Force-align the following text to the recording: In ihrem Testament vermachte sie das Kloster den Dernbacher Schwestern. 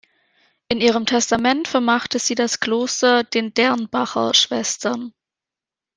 In 0.67 0.81
ihrem 0.81 1.05
Testament 1.05 1.67
vermachte 1.67 2.17
sie 2.17 2.33
das 2.33 2.59
Kloster 2.59 3.23
den 3.23 3.53
Dernbacher 3.53 4.33
Schwestern. 4.33 5.13